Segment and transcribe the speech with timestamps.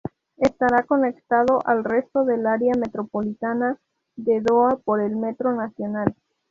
[0.37, 3.77] Estará conectado al resto del área metropolitana
[4.15, 6.15] de Doha por el metro nacional.